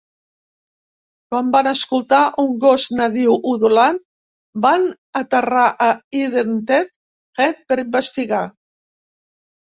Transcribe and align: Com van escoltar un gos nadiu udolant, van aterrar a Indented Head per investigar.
Com 1.33 1.49
van 1.55 1.67
escoltar 1.71 2.21
un 2.43 2.47
gos 2.63 2.85
nadiu 2.99 3.35
udolant, 3.51 3.99
van 4.63 4.87
aterrar 5.19 5.65
a 5.89 5.91
Indented 6.21 6.89
Head 7.45 7.61
per 7.73 7.79
investigar. 7.83 8.41